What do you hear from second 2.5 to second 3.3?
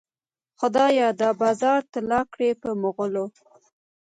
په مغلو.